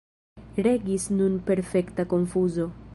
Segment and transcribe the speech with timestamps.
[0.67, 2.71] Regis nun perfekta konfuzo.